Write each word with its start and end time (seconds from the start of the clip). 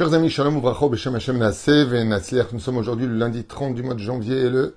Chers 0.00 0.14
amis, 0.14 0.30
Shalom 0.30 0.56
Uvracho, 0.56 0.88
Beshem 0.88 1.14
Hashem 1.14 1.36
Naaseh 1.36 1.84
Venatzliach. 1.84 2.54
Nous 2.54 2.58
sommes 2.58 2.78
aujourd'hui 2.78 3.06
le 3.06 3.18
lundi 3.18 3.44
30 3.44 3.74
du 3.74 3.82
mois 3.82 3.92
de 3.92 3.98
janvier 3.98 4.46
et 4.46 4.48
le 4.48 4.74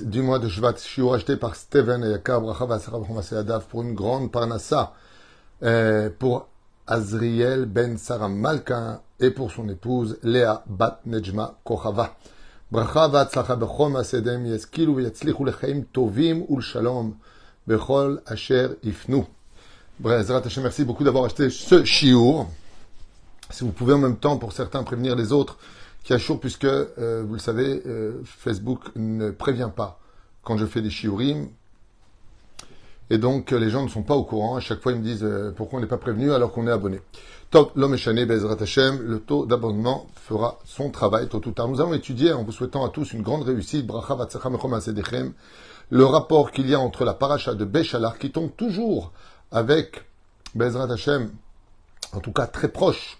du 0.00 0.22
mois 0.22 0.38
de 0.38 0.48
Shvat, 0.48 0.76
shiur 0.78 1.12
acheté 1.12 1.36
par 1.36 1.54
Steven 1.54 2.02
et 2.04 2.08
Yakar 2.08 2.40
Bracha 2.40 2.64
Vasara 2.64 3.02
Adav 3.38 3.66
pour 3.66 3.82
une 3.82 3.92
grande 3.92 4.32
parnassa 4.32 4.94
euh, 5.62 6.08
pour 6.18 6.48
Azriel 6.86 7.66
Ben 7.66 7.98
Sarah 7.98 8.30
Malka 8.30 9.02
et 9.20 9.30
pour 9.30 9.52
son 9.52 9.68
épouse 9.68 10.18
Léa 10.22 10.64
Bat 10.66 11.02
Nejma 11.04 11.58
Kochava. 11.64 12.16
Bechol 17.66 18.22
Asher 18.24 18.68
Ifnu. 18.82 19.24
Brezrat 20.00 20.42
Hashem, 20.46 20.62
merci 20.62 20.84
beaucoup 20.86 21.04
d'avoir 21.04 21.26
acheté 21.26 21.50
ce 21.50 21.84
shiur. 21.84 22.46
Si 23.50 23.64
vous 23.64 23.72
pouvez 23.72 23.92
en 23.92 23.98
même 23.98 24.16
temps, 24.16 24.36
pour 24.36 24.52
certains, 24.52 24.82
prévenir 24.82 25.16
les 25.16 25.32
autres 25.32 25.58
qui 26.02 26.12
assurent, 26.12 26.40
puisque, 26.40 26.64
euh, 26.64 27.24
vous 27.26 27.34
le 27.34 27.40
savez, 27.40 27.82
euh, 27.86 28.20
Facebook 28.24 28.80
ne 28.96 29.30
prévient 29.30 29.70
pas 29.74 30.00
quand 30.42 30.56
je 30.56 30.66
fais 30.66 30.82
des 30.82 30.90
shiurim. 30.90 31.48
Et 33.10 33.18
donc, 33.18 33.50
les 33.50 33.70
gens 33.70 33.82
ne 33.82 33.88
sont 33.88 34.02
pas 34.02 34.14
au 34.14 34.24
courant. 34.24 34.56
À 34.56 34.60
chaque 34.60 34.80
fois, 34.80 34.92
ils 34.92 34.98
me 34.98 35.04
disent 35.04 35.24
euh, 35.24 35.52
pourquoi 35.54 35.78
on 35.78 35.82
n'est 35.82 35.88
pas 35.88 35.98
prévenu 35.98 36.32
alors 36.32 36.52
qu'on 36.52 36.66
est 36.66 36.70
abonné. 36.70 37.00
Top, 37.50 37.72
l'homme 37.76 37.94
échané, 37.94 38.26
Bezrat 38.26 38.56
Hashem, 38.60 39.00
le 39.02 39.20
taux 39.20 39.46
d'abonnement 39.46 40.06
fera 40.16 40.58
son 40.64 40.90
travail 40.90 41.28
tôt 41.28 41.40
ou 41.46 41.50
tard. 41.52 41.68
Nous 41.68 41.80
allons 41.80 41.94
étudier, 41.94 42.32
en 42.32 42.42
vous 42.42 42.52
souhaitant 42.52 42.84
à 42.84 42.88
tous 42.88 43.12
une 43.12 43.22
grande 43.22 43.42
réussite, 43.42 43.86
Bracha 43.86 44.16
le 45.90 46.04
rapport 46.04 46.50
qu'il 46.50 46.68
y 46.68 46.74
a 46.74 46.80
entre 46.80 47.04
la 47.04 47.14
paracha 47.14 47.54
de 47.54 47.64
Béchalar, 47.64 48.18
qui 48.18 48.32
tombe 48.32 48.50
toujours 48.56 49.12
avec 49.52 50.04
Bezrat 50.54 50.90
Hashem, 50.90 51.30
en 52.12 52.20
tout 52.20 52.32
cas 52.32 52.46
très 52.46 52.68
proche 52.68 53.18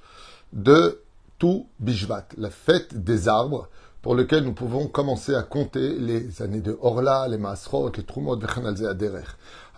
de 0.54 1.02
tout 1.38 1.66
Bishvat, 1.80 2.28
la 2.38 2.48
fête 2.48 3.02
des 3.04 3.28
arbres, 3.28 3.68
pour 4.00 4.14
lequel 4.14 4.44
nous 4.44 4.52
pouvons 4.52 4.86
commencer 4.86 5.34
à 5.34 5.42
compter 5.42 5.98
les 5.98 6.42
années 6.42 6.60
de 6.60 6.78
Orla, 6.80 7.26
les 7.28 7.38
Masrot, 7.38 7.90
les 7.96 8.04
Trumot, 8.04 8.38
Aderer. 8.38 9.24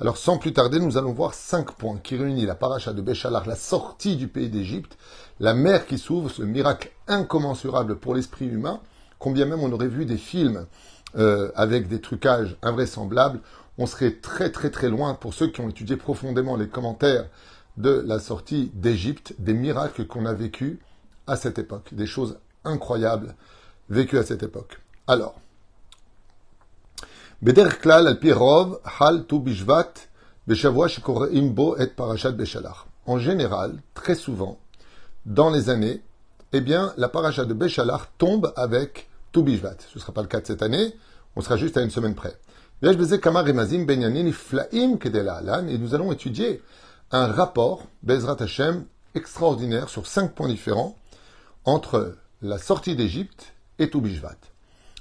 Alors 0.00 0.18
sans 0.18 0.36
plus 0.36 0.52
tarder, 0.52 0.78
nous 0.78 0.98
allons 0.98 1.12
voir 1.12 1.32
cinq 1.32 1.72
points 1.72 1.98
qui 2.02 2.16
réunissent 2.16 2.46
la 2.46 2.54
paracha 2.54 2.92
de 2.92 3.00
Béchalar, 3.00 3.46
la 3.46 3.56
sortie 3.56 4.16
du 4.16 4.28
pays 4.28 4.50
d'Égypte, 4.50 4.98
la 5.40 5.54
mer 5.54 5.86
qui 5.86 5.96
s'ouvre, 5.96 6.30
ce 6.30 6.42
miracle 6.42 6.90
incommensurable 7.08 7.96
pour 7.96 8.14
l'esprit 8.14 8.46
humain, 8.46 8.80
combien 9.18 9.46
même 9.46 9.60
on 9.60 9.72
aurait 9.72 9.88
vu 9.88 10.04
des 10.04 10.18
films 10.18 10.66
euh, 11.16 11.50
avec 11.54 11.88
des 11.88 12.00
trucages 12.00 12.56
invraisemblables, 12.62 13.40
on 13.78 13.86
serait 13.86 14.12
très 14.12 14.50
très 14.50 14.70
très 14.70 14.88
loin. 14.88 15.14
Pour 15.14 15.34
ceux 15.34 15.48
qui 15.48 15.60
ont 15.60 15.68
étudié 15.68 15.96
profondément 15.96 16.56
les 16.56 16.68
commentaires 16.68 17.26
de 17.76 18.02
la 18.06 18.18
sortie 18.18 18.70
d'Égypte, 18.74 19.34
des 19.38 19.54
miracles 19.54 20.06
qu'on 20.06 20.26
a 20.26 20.32
vécus 20.32 20.78
à 21.26 21.36
cette 21.36 21.58
époque, 21.58 21.92
des 21.92 22.06
choses 22.06 22.38
incroyables 22.64 23.34
vécues 23.88 24.18
à 24.18 24.24
cette 24.24 24.42
époque. 24.42 24.80
Alors, 25.06 25.36
Parashat. 31.94 32.34
En 33.04 33.18
général, 33.18 33.82
très 33.94 34.14
souvent, 34.14 34.58
dans 35.26 35.50
les 35.50 35.70
années, 35.70 36.02
eh 36.52 36.60
bien, 36.60 36.92
la 36.96 37.08
paracha 37.08 37.44
de 37.44 37.52
Beshalach 37.52 38.08
tombe 38.18 38.52
avec 38.56 39.08
Tu 39.32 39.42
Bishvat. 39.42 39.76
Ce 39.92 39.98
ne 39.98 40.00
sera 40.00 40.12
pas 40.12 40.22
le 40.22 40.28
cas 40.28 40.40
de 40.40 40.46
cette 40.46 40.62
année, 40.62 40.94
on 41.34 41.40
sera 41.40 41.56
juste 41.56 41.76
à 41.76 41.82
une 41.82 41.90
semaine 41.90 42.14
près. 42.14 42.38
Et 42.82 42.88
nous 45.78 45.94
allons 45.94 46.12
étudier 46.12 46.62
un 47.12 47.26
rapport, 47.26 47.82
Bezrat 48.02 48.36
Hashem, 48.40 48.84
extraordinaire 49.14 49.88
sur 49.88 50.06
cinq 50.06 50.34
points 50.34 50.48
différents 50.48 50.96
entre 51.64 52.16
la 52.42 52.58
sortie 52.58 52.96
d'Égypte 52.96 53.54
et 53.78 53.90
Toubishvat. 53.90 54.36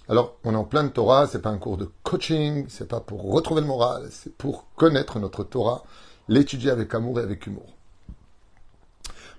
Alors, 0.08 0.36
on 0.44 0.54
est 0.54 0.58
en 0.58 0.64
plein 0.64 0.84
de 0.84 0.90
Torah, 0.90 1.28
c'est 1.28 1.42
pas 1.42 1.50
un 1.50 1.58
cours 1.58 1.78
de 1.78 1.90
coaching, 2.04 2.66
c'est 2.70 2.88
pas 2.88 3.00
pour 3.00 3.32
retrouver 3.32 3.62
le 3.62 3.68
moral, 3.68 4.08
c'est 4.12 4.36
pour 4.36 4.68
connaître 4.76 5.20
notre 5.20 5.44
Torah, 5.44 5.84
l'étudier 6.28 6.72
avec 6.72 6.94
amour 6.94 7.20
et 7.20 7.24
avec 7.24 7.46
humour. 7.48 7.74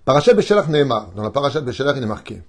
Parashat 0.05 0.35
Beshalach 0.35 0.69
Nehemar, 0.69 1.13
dans 1.13 1.23
la 1.23 1.31
Parashat 1.31 1.61
Beshalach, 1.61 1.97
il 1.97 2.03
est 2.03 2.07
marqué 2.07 2.43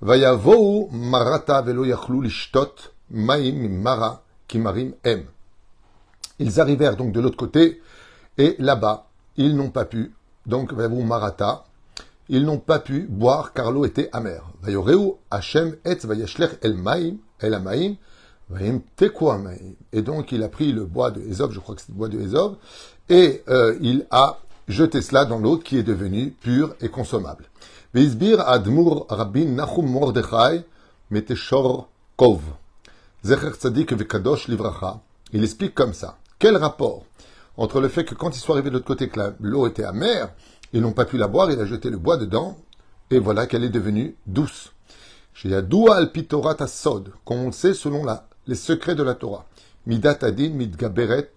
marata 0.00 1.62
velo 1.62 1.84
yachlu 1.84 2.22
lishtot 2.22 2.74
maim 3.10 3.68
mara 3.68 4.22
kimarim 4.46 4.92
em. 5.04 5.24
Ils 6.38 6.60
arrivèrent 6.60 6.96
donc 6.96 7.12
de 7.12 7.20
l'autre 7.20 7.36
côté, 7.36 7.80
et 8.36 8.56
là-bas, 8.58 9.05
ils 9.36 9.56
n'ont 9.56 9.70
pas 9.70 9.84
pu, 9.84 10.14
donc 10.46 10.72
vous 10.72 11.02
Marata, 11.02 11.64
ils 12.28 12.44
n'ont 12.44 12.58
pas 12.58 12.78
pu 12.78 13.06
boire 13.08 13.52
car 13.52 13.70
l'eau 13.70 13.84
était 13.84 14.08
amère. 14.12 14.50
Hashem 15.30 15.76
et 15.84 15.96
el 16.62 16.74
maim, 16.74 17.16
el 17.40 17.54
amaim, 17.54 17.96
et 19.92 20.02
donc 20.02 20.32
il 20.32 20.42
a 20.42 20.48
pris 20.48 20.72
le 20.72 20.84
bois 20.84 21.10
de 21.10 21.20
Ezov, 21.20 21.52
je 21.52 21.58
crois 21.58 21.74
que 21.74 21.80
c'est 21.82 21.90
le 21.90 21.94
bois 21.94 22.08
de 22.08 22.20
Ezov, 22.20 22.56
et 23.08 23.42
euh, 23.48 23.76
il 23.80 24.06
a 24.10 24.38
jeté 24.68 25.02
cela 25.02 25.24
dans 25.24 25.38
l'eau 25.38 25.58
qui 25.58 25.78
est 25.78 25.82
devenue 25.82 26.30
pure 26.30 26.74
et 26.80 26.88
consommable. 26.88 27.46
Veizbir 27.94 28.40
admur 28.40 29.06
rabbin 29.08 29.46
Nachum 29.46 29.86
Mordechai 29.86 30.64
meteshor 31.10 31.88
kov. 32.16 32.40
Zecher 33.24 33.56
tzadik 33.56 33.92
vekadosh 33.92 34.48
livracha. 34.48 35.00
Il 35.32 35.42
explique 35.42 35.74
comme 35.74 35.92
ça. 35.92 36.18
Quel 36.38 36.56
rapport 36.56 37.04
entre 37.56 37.80
le 37.80 37.88
fait 37.88 38.04
que 38.04 38.14
quand 38.14 38.36
ils 38.36 38.40
sont 38.40 38.52
arrivés 38.52 38.70
de 38.70 38.74
l'autre 38.74 38.86
côté, 38.86 39.08
que 39.08 39.20
l'eau 39.40 39.66
était 39.66 39.84
amère, 39.84 40.32
ils 40.72 40.80
n'ont 40.80 40.92
pas 40.92 41.04
pu 41.04 41.16
la 41.16 41.28
boire, 41.28 41.50
il 41.50 41.60
a 41.60 41.66
jeté 41.66 41.90
le 41.90 41.96
bois 41.96 42.16
dedans, 42.16 42.58
et 43.10 43.18
voilà 43.18 43.46
qu'elle 43.46 43.64
est 43.64 43.70
devenue 43.70 44.16
douce. 44.26 44.72
Chez 45.32 45.48
Yadoua 45.50 45.96
al 45.96 46.12
Pitorat 46.12 46.66
Sod, 46.66 47.12
comme 47.24 47.38
on 47.38 47.46
le 47.46 47.52
sait 47.52 47.74
selon 47.74 48.04
les 48.46 48.54
secrets 48.54 48.94
de 48.94 49.02
la 49.02 49.14
Torah. 49.14 49.46
Midat 49.86 50.18
Adin, 50.22 50.50
Midgaberet, 50.50 51.30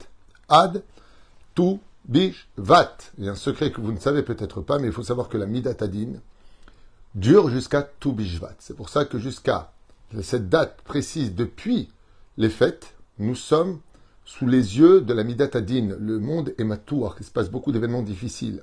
Ad, 0.48 0.84
Tu, 1.54 1.80
Bish, 2.06 2.50
Vat. 2.58 2.98
Il 3.18 3.26
y 3.26 3.30
a 3.30 3.34
un 3.34 3.36
secret 3.36 3.72
que 3.72 3.82
vous 3.82 3.92
ne 3.92 4.00
savez 4.00 4.24
peut-être 4.24 4.62
pas, 4.62 4.80
mais 4.80 4.88
il 4.88 4.94
faut 4.94 5.04
savoir 5.04 5.30
que 5.30 5.38
la 5.38 5.46
Midat 5.46 5.76
Adin 5.82 6.14
dure 7.14 7.50
jusqu'à 7.50 7.88
Tu, 8.00 8.12
Vat. 8.40 8.56
C'est 8.60 8.76
pour 8.76 8.90
ça 8.90 9.06
que 9.06 9.20
jusqu'à 9.20 9.72
cette 10.22 10.50
date 10.50 10.82
précise, 10.82 11.36
depuis 11.36 11.90
les 12.38 12.50
fêtes, 12.50 12.96
nous 13.20 13.36
sommes 13.36 13.80
sous 14.30 14.46
les 14.46 14.78
yeux 14.78 15.02
de 15.02 15.12
la 15.12 15.24
Midatadine. 15.24 15.98
Le 16.00 16.20
monde 16.20 16.54
est 16.60 16.64
matour, 16.64 17.16
il 17.20 17.26
se 17.26 17.32
passe 17.32 17.50
beaucoup 17.50 17.72
d'événements 17.72 18.04
difficiles. 18.04 18.62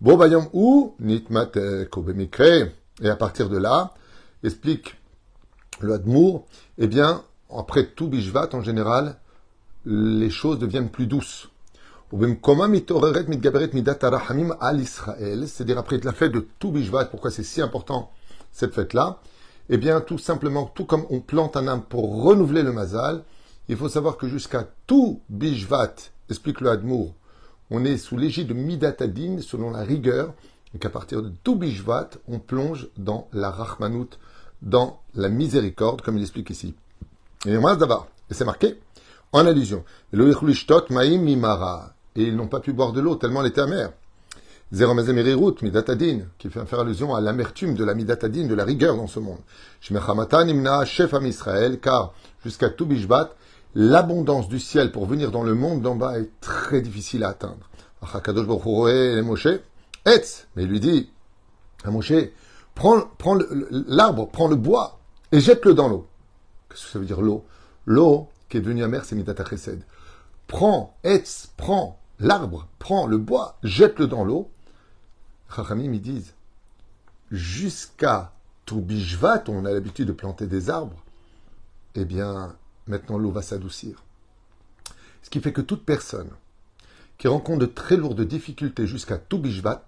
Bon, 0.00 0.16
voyons 0.16 0.50
où 0.52 0.96
Nitmat 0.98 1.52
Et 3.00 3.08
à 3.08 3.14
partir 3.14 3.48
de 3.48 3.58
là, 3.58 3.94
explique 4.42 4.96
le 5.78 5.94
Hadmour, 5.94 6.46
eh 6.78 6.88
bien, 6.88 7.22
après 7.56 7.86
tout 7.86 8.08
Bishvat, 8.08 8.48
en 8.54 8.60
général, 8.60 9.18
les 9.86 10.30
choses 10.30 10.58
deviennent 10.58 10.90
plus 10.90 11.06
douces. 11.06 11.48
C'est-à-dire 12.10 12.48
après 15.78 15.98
la 15.98 16.12
fête 16.12 16.32
de 16.32 16.48
tout 16.58 16.72
Bishvat, 16.72 17.04
pourquoi 17.04 17.30
c'est 17.30 17.44
si 17.44 17.62
important 17.62 18.10
cette 18.50 18.74
fête-là? 18.74 19.20
Eh 19.68 19.76
bien, 19.76 20.00
tout 20.00 20.18
simplement, 20.18 20.64
tout 20.74 20.86
comme 20.86 21.06
on 21.08 21.20
plante 21.20 21.56
un 21.56 21.68
âme 21.68 21.82
pour 21.82 22.24
renouveler 22.24 22.64
le 22.64 22.72
mazal, 22.72 23.22
il 23.68 23.76
faut 23.76 23.88
savoir 23.88 24.16
que 24.16 24.28
jusqu'à 24.28 24.66
tout 24.86 25.20
Bishvat, 25.28 25.94
explique 26.28 26.60
le 26.60 26.70
Hadmour, 26.70 27.14
on 27.70 27.84
est 27.84 27.96
sous 27.96 28.16
l'égide 28.16 28.48
de 28.48 28.54
Midatadin 28.54 29.38
selon 29.40 29.70
la 29.70 29.82
rigueur, 29.82 30.34
et 30.74 30.78
qu'à 30.78 30.90
partir 30.90 31.22
de 31.22 31.32
tout 31.42 31.56
Bishvat, 31.56 32.10
on 32.28 32.38
plonge 32.38 32.88
dans 32.96 33.28
la 33.32 33.50
Rahmanout, 33.50 34.18
dans 34.62 35.00
la 35.14 35.28
miséricorde, 35.28 36.02
comme 36.02 36.16
il 36.16 36.22
explique 36.22 36.50
ici. 36.50 36.74
Et 37.46 37.56
c'est 38.30 38.44
marqué 38.44 38.78
en 39.32 39.46
allusion. 39.46 39.84
Et 40.12 40.18
ils 42.22 42.36
n'ont 42.36 42.46
pas 42.46 42.60
pu 42.60 42.72
boire 42.72 42.92
de 42.92 43.00
l'eau 43.00 43.16
tellement 43.16 43.40
elle 43.40 43.48
était 43.48 43.60
amère. 43.60 43.92
Zeromazemirirut, 44.72 45.56
Midatadin, 45.62 46.20
qui 46.38 46.48
fait 46.48 46.64
faire 46.64 46.80
allusion 46.80 47.14
à 47.14 47.20
l'amertume 47.20 47.74
de 47.74 47.84
la 47.84 47.94
Midatadin, 47.94 48.46
de 48.46 48.54
la 48.54 48.64
rigueur 48.64 48.96
dans 48.96 49.06
ce 49.06 49.18
monde. 49.18 49.40
Shmechamatan 49.80 50.48
imna 50.48 50.84
chef 50.86 51.14
Israël, 51.24 51.78
car 51.80 52.14
jusqu'à 52.42 52.70
tout 52.70 52.86
Bishvat, 52.86 53.34
l'abondance 53.74 54.48
du 54.48 54.60
ciel 54.60 54.92
pour 54.92 55.06
venir 55.06 55.30
dans 55.30 55.42
le 55.42 55.54
monde 55.54 55.82
d'en 55.82 55.94
bas 55.94 56.18
est 56.18 56.30
très 56.40 56.80
difficile 56.80 57.24
à 57.24 57.30
atteindre. 57.30 57.68
Mais 60.04 60.62
il 60.62 60.68
lui 60.68 60.80
dit, 60.80 61.10
à 61.84 61.90
Moshe, 61.90 62.12
prends, 62.74 63.00
prends 63.18 63.38
l'arbre, 63.70 64.28
prends 64.30 64.48
le 64.48 64.56
bois 64.56 64.98
et 65.30 65.40
jette-le 65.40 65.74
dans 65.74 65.88
l'eau. 65.88 66.06
Qu'est-ce 66.68 66.86
que 66.86 66.90
ça 66.90 66.98
veut 66.98 67.06
dire 67.06 67.20
l'eau? 67.20 67.44
L'eau 67.86 68.28
qui 68.48 68.56
est 68.58 68.60
devenue 68.60 68.84
amère, 68.84 69.04
c'est 69.04 69.14
Midata 69.14 69.44
Chesed. 69.44 69.82
Prends, 70.46 70.96
Etz, 71.04 71.50
prends 71.56 71.98
l'arbre, 72.18 72.68
prends 72.78 73.06
le 73.06 73.18
bois, 73.18 73.56
jette-le 73.62 74.06
dans 74.06 74.24
l'eau. 74.24 74.50
Chachamim, 75.54 75.92
ils 75.92 76.02
disent, 76.02 76.34
jusqu'à 77.30 78.32
Toubishvat, 78.66 79.44
on 79.48 79.64
a 79.64 79.72
l'habitude 79.72 80.08
de 80.08 80.12
planter 80.12 80.46
des 80.46 80.70
arbres, 80.70 81.02
eh 81.94 82.04
bien, 82.04 82.54
Maintenant, 82.86 83.18
l'eau 83.18 83.30
va 83.30 83.42
s'adoucir. 83.42 84.02
Ce 85.22 85.30
qui 85.30 85.40
fait 85.40 85.52
que 85.52 85.60
toute 85.60 85.84
personne 85.84 86.30
qui 87.18 87.28
rencontre 87.28 87.60
de 87.60 87.66
très 87.66 87.96
lourdes 87.96 88.22
difficultés 88.22 88.86
jusqu'à 88.86 89.16
tout 89.16 89.38
bishvat, 89.38 89.86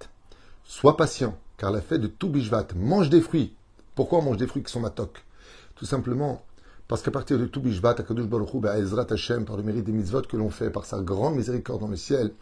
soit 0.65 0.97
patient, 0.97 1.37
car 1.57 1.71
la 1.71 1.81
fête 1.81 2.01
de 2.01 2.07
Toubishvat 2.07 2.69
mange 2.77 3.11
des 3.11 3.21
fruits. 3.21 3.55
Pourquoi 3.95 4.23
mange 4.23 4.37
des 4.37 4.47
fruits 4.47 4.63
qui 4.63 4.73
sont 4.73 4.81
matok? 4.81 5.25
Tout 5.75 5.87
simplement 5.87 6.45
parce 6.87 7.03
qu'à 7.03 7.11
partir 7.11 7.39
de 7.39 7.47
Toubishvat, 7.47 7.97
Akadosh 7.99 8.27
Baruch 8.27 8.53
Hu, 8.53 8.67
Ezrat 8.67 9.07
Hashem, 9.11 9.45
par 9.47 9.57
le 9.57 9.63
mérite 9.63 9.85
des 9.85 9.93
mitzvot 9.93 10.23
que 10.23 10.37
l'on 10.37 10.51
fait, 10.51 10.71
par 10.71 10.85
sa 10.85 11.01
grande 11.01 11.37
miséricorde 11.37 11.81
dans 11.81 11.89
le 11.89 11.97
ciel, 11.97 12.33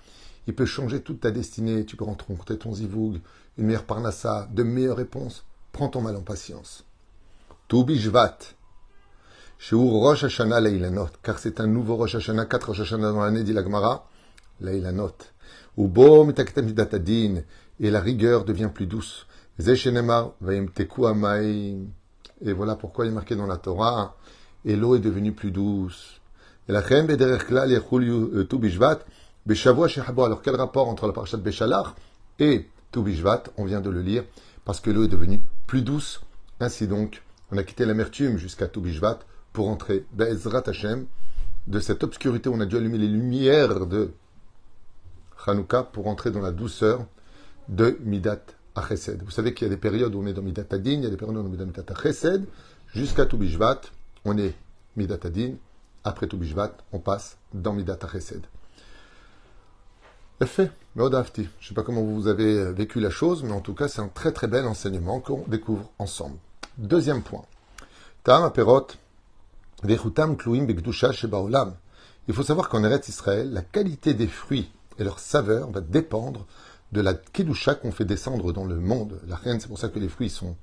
il 0.49 0.55
peut 0.55 0.67
changer 0.67 1.01
toute 1.01 1.21
ta 1.21 1.31
destinée. 1.31 1.87
Tu 1.87 1.97
peux 1.97 2.05
rencontrer 2.05 2.59
ton 2.59 2.75
zivoug, 2.75 3.21
une 3.57 3.67
meilleure 3.67 3.85
parnassa, 3.85 4.49
de 4.53 4.65
meilleures 4.65 4.97
réponses. 4.97 5.45
Prends 5.71 5.89
ton 5.89 6.01
mal 6.01 6.17
en 6.17 6.23
patience. 6.23 6.85
Toubishvat, 7.69 8.39
chez 9.63 9.77
Rosh 9.77 10.25
Hashanah 10.25 10.61
Leilanot, 10.61 11.11
car 11.23 11.39
c'est 11.39 11.61
un 11.61 11.69
nouveau 11.69 11.95
Rosh 11.95 12.17
Hashanah, 12.17 12.47
quatre 12.47 12.71
Rosh 12.71 12.81
Hashanah 12.81 13.13
dans 13.13 13.21
l'année, 13.21 13.45
dit 13.45 13.53
la 13.53 13.63
Gemara, 13.63 14.09
Leilanot. 14.61 15.15
Ou 15.77 15.87
et 17.79 17.91
la 17.93 18.01
rigueur 18.01 18.45
devient 18.45 18.71
plus 18.75 18.87
douce. 18.87 19.25
Et 19.61 19.75
voilà 22.53 22.75
pourquoi 22.75 23.05
il 23.05 23.11
est 23.11 23.15
marqué 23.15 23.37
dans 23.37 23.47
la 23.47 23.57
Torah, 23.57 24.17
et 24.65 24.75
l'eau 24.75 24.97
est 24.97 24.99
devenue 24.99 25.31
plus 25.31 25.53
douce. 25.53 26.21
Et 26.69 26.73
la 26.73 26.81
euh, 26.81 27.07
Alors 30.25 30.43
quel 30.43 30.57
rapport 30.57 30.89
entre 30.89 31.07
la 31.07 31.13
parashat 31.13 31.37
Beshalach 31.37 31.95
et 32.41 32.69
Toubishvat 32.91 33.45
On 33.57 33.65
vient 33.65 33.81
de 33.81 33.91
le 33.91 34.03
lire, 34.03 34.25
parce 34.65 34.81
que 34.81 34.91
l'eau 34.91 35.05
est 35.05 35.09
devenue 35.09 35.41
plus 35.69 35.83
douce. 35.83 36.21
Ainsi 36.59 36.89
donc, 36.89 37.23
on 37.53 37.59
a 37.59 37.63
quitté 37.63 37.85
l'amertume 37.85 38.39
jusqu'à 38.39 38.67
Toubishvat 38.67 39.21
pour 39.53 39.69
entrer, 39.69 40.05
Be'ezrat 40.13 40.63
Hashem, 40.67 41.07
de 41.67 41.81
cette 41.81 42.05
obscurité 42.05 42.49
où 42.49 42.55
on 42.55 42.61
a 42.61 42.67
dû 42.67 42.77
allumer 42.77 42.99
les 42.99 43.09
lumières 43.09 43.87
de 43.87 44.13
Hanouka 45.47 45.83
pour 45.83 46.07
entrer 46.07 46.31
dans 46.31 46.41
la 46.41 46.53
douceur 46.53 47.07
de 47.69 47.99
Midat 48.01 48.43
Achesed. 48.75 49.23
Vous 49.23 49.31
savez 49.31 49.55
qu'il 49.55 49.67
y 49.67 49.71
a 49.71 49.75
des 49.75 49.81
périodes 49.81 50.15
où 50.15 50.23
on 50.23 50.27
est 50.27 50.33
dans 50.33 50.43
Midat 50.43 50.65
Adin, 50.71 50.91
il 50.93 51.03
y 51.03 51.07
a 51.07 51.11
des 51.11 51.17
périodes 51.17 51.37
où 51.37 51.41
on 51.41 51.53
est 51.53 51.57
dans 51.57 51.67
Midat 51.67 51.85
Achesed. 51.89 52.47
Jusqu'à 52.95 53.27
Toubishvat, 53.27 53.81
on 54.25 54.37
est 54.39 54.55
Midat 54.97 55.19
Adin. 55.25 55.55
Après 56.05 56.27
Toubishvat, 56.27 56.73
on 56.93 56.99
passe 56.99 57.39
dans 57.55 57.73
Midat 57.73 57.99
Achesed. 58.03 58.43
Fait, 60.47 60.73
mais 60.97 61.05
Je 61.05 61.43
ne 61.43 61.47
sais 61.61 61.75
pas 61.75 61.83
comment 61.83 62.03
vous 62.03 62.27
avez 62.27 62.73
vécu 62.73 63.01
la 63.01 63.11
chose, 63.11 63.45
mais 63.45 63.53
en 63.53 63.61
tout 63.61 63.75
cas, 63.75 63.89
c'est 63.89 64.01
un 64.01 64.09
très 64.09 64.33
très 64.33 64.49
bel 64.49 64.67
enseignement 64.67 65.21
qu'on 65.21 65.45
découvre 65.47 65.91
ensemble. 65.99 66.37
Deuxième 66.79 67.23
point. 67.23 67.45
Tam 68.25 68.43
Aperot, 68.43 68.89
Il 69.85 69.99
faut 72.35 72.43
savoir 72.43 72.69
qu'en 72.69 72.85
Eretz 72.85 73.09
Israël, 73.09 73.53
la 73.53 73.63
qualité 73.63 74.15
des 74.15 74.29
fruits 74.29 74.71
et 74.99 75.05
leur 75.05 75.19
saveur 75.19 75.71
va 75.71 75.81
dépendre 75.81 76.47
de 76.93 77.01
la 77.01 77.15
kedusha 77.15 77.75
qu'on 77.75 77.91
fait 77.91 78.05
descendre 78.05 78.53
dans 78.53 78.65
le 78.65 78.77
monde. 78.77 79.21
La 79.27 79.35
reine, 79.37 79.59
c'est 79.59 79.67
pour 79.67 79.79
ça 79.79 79.89
que 79.89 79.99
les 79.99 80.09
fruits 80.09 80.31
sont 80.31 80.57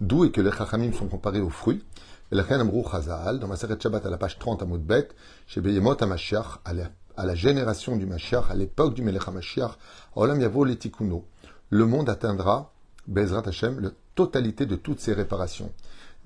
doux 0.00 0.24
et 0.24 0.30
que 0.30 0.40
les 0.40 0.50
chachamim 0.50 0.92
sont 0.92 1.08
comparés 1.08 1.40
aux 1.40 1.50
fruits. 1.50 1.84
Et 2.32 2.36
la 2.36 2.42
reine 2.42 2.62
Amrou 2.62 2.84
Chazal, 2.90 3.38
dans 3.38 3.48
ma 3.48 3.56
Shabbat 3.56 4.06
à 4.06 4.10
la 4.10 4.16
page 4.16 4.38
30 4.38 4.62
à 4.62 4.64
Moudbet, 4.64 5.08
chez 5.46 5.60
Beyemot 5.60 5.96
à 6.02 6.72
la, 6.72 6.90
à 7.16 7.26
la 7.26 7.34
génération 7.34 7.96
du 7.96 8.06
Mashiach, 8.06 8.50
à 8.50 8.54
l'époque 8.54 8.94
du 8.94 9.02
Melech 9.02 9.28
HaMashiach, 9.28 9.72
Olam 10.16 10.40
Yavo 10.40 10.64
Letikuno, 10.64 11.26
le 11.68 11.86
monde 11.86 12.08
atteindra, 12.08 12.72
Bezrat 13.06 13.46
Hashem, 13.46 13.80
la 13.80 13.90
totalité 14.14 14.64
de 14.64 14.76
toutes 14.76 15.00
ses 15.00 15.12
réparations. 15.12 15.70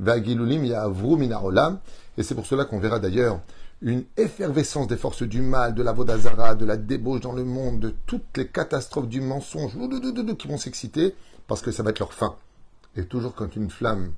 Et 0.01 2.23
c'est 2.23 2.35
pour 2.35 2.47
cela 2.47 2.65
qu'on 2.65 2.79
verra 2.79 2.99
d'ailleurs 2.99 3.41
une 3.81 4.05
effervescence 4.17 4.89
des 4.89 4.97
forces 4.97 5.23
du 5.23 5.41
mal, 5.41 5.75
de 5.75 5.83
la 5.83 5.93
Vodazara, 5.93 6.55
de 6.55 6.65
la 6.65 6.77
débauche 6.77 7.21
dans 7.21 7.33
le 7.33 7.45
monde, 7.45 7.81
de 7.81 7.95
toutes 8.07 8.37
les 8.37 8.49
catastrophes 8.49 9.09
du 9.09 9.21
mensonge 9.21 9.73
qui 10.39 10.49
vont 10.49 10.59
s'exciter 10.59 11.15
parce 11.47 11.63
que 11.63 11.71
ça 11.71 11.83
va 11.83 11.91
être 11.91 12.01
leur 12.01 12.13
fin. 12.13 12.37
Et 12.97 13.05
toujours 13.05 13.35
quand 13.35 13.55
une 13.55 13.71
flamme 13.71 14.13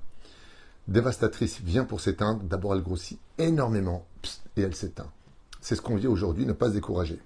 dévastatrice 0.88 1.60
vient 1.60 1.84
pour 1.84 2.00
s'éteindre, 2.00 2.42
d'abord 2.42 2.74
elle 2.74 2.82
grossit 2.82 3.18
énormément 3.38 4.06
et 4.56 4.62
elle 4.62 4.74
s'éteint. 4.74 5.10
C'est 5.60 5.76
ce 5.76 5.82
qu'on 5.82 5.96
vit 5.96 6.06
aujourd'hui, 6.06 6.46
ne 6.46 6.52
pas 6.52 6.68
se 6.68 6.74
décourager. 6.74 7.20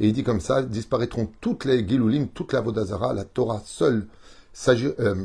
Et 0.00 0.08
il 0.08 0.12
dit 0.12 0.24
comme 0.24 0.40
ça, 0.40 0.62
disparaîtront 0.62 1.30
toutes 1.40 1.64
les 1.64 1.86
Gilulim, 1.86 2.28
toute 2.28 2.52
la 2.52 2.60
Vodazara, 2.60 3.12
la 3.12 3.24
Torah 3.24 3.62
seule 3.64 4.06
euh, 4.68 5.24